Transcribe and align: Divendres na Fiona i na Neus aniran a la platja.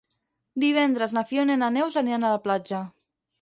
Divendres 0.63 1.13
na 1.17 1.23
Fiona 1.33 1.59
i 1.59 1.59
na 1.65 1.69
Neus 1.77 2.01
aniran 2.03 2.27
a 2.27 2.33
la 2.37 2.41
platja. 2.49 2.83